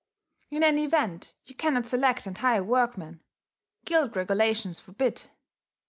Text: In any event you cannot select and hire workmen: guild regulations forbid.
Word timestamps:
In 0.49 0.63
any 0.63 0.85
event 0.85 1.35
you 1.45 1.53
cannot 1.53 1.85
select 1.85 2.25
and 2.25 2.35
hire 2.35 2.63
workmen: 2.63 3.21
guild 3.85 4.15
regulations 4.15 4.79
forbid. 4.79 5.29